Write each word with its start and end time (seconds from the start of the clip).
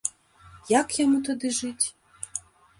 Як 0.79 0.97
яму 1.03 1.17
тады 1.29 1.53
жыць? 1.61 1.85